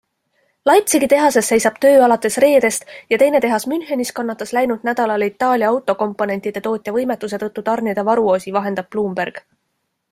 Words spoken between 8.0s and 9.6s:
varuosi, vahendab Bloomberg.